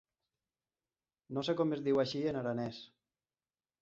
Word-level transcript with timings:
No 1.37 1.43
sé 1.49 1.55
com 1.59 1.75
es 1.77 1.85
diu 1.91 2.03
així 2.05 2.23
en 2.33 2.41
aranès. 2.41 2.81